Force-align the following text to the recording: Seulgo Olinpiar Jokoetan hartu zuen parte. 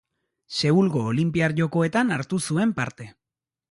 Seulgo 0.59 1.03
Olinpiar 1.11 1.55
Jokoetan 1.61 2.19
hartu 2.19 2.43
zuen 2.51 2.77
parte. 2.83 3.13